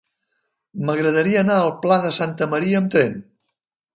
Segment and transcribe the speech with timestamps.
[0.87, 3.13] M'agradaria anar al Pla de Santa Maria amb tren.